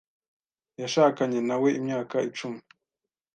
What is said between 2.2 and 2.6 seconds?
icumi.